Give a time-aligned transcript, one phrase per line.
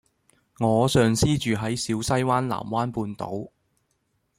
[0.59, 3.51] 我上司住喺小西灣藍灣半島